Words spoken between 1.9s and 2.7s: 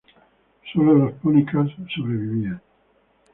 sobrevivían.